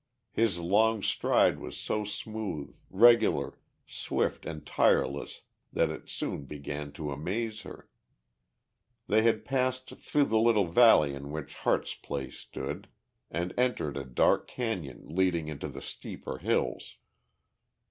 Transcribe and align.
His 0.31 0.57
long 0.57 1.03
stride 1.03 1.59
was 1.59 1.77
so 1.77 2.03
smooth, 2.05 2.75
regular, 2.89 3.59
swift 3.85 4.47
and 4.47 4.65
tireless 4.65 5.43
that 5.71 5.91
it 5.91 6.09
soon 6.09 6.45
began 6.45 6.91
to 6.93 7.11
amaze 7.11 7.61
her. 7.61 7.87
They 9.05 9.21
had 9.21 9.45
passed 9.45 9.95
through 9.97 10.25
the 10.25 10.39
little 10.39 10.65
valley 10.65 11.13
in 11.13 11.29
which 11.29 11.53
Harte's 11.53 11.93
place 11.93 12.39
stood, 12.39 12.87
and 13.29 13.53
entered 13.59 13.95
a 13.95 14.03
dark 14.03 14.49
cañon 14.49 15.03
leading 15.15 15.49
into 15.49 15.67
the 15.67 15.83
steeper 15.83 16.39
hills. 16.39 16.97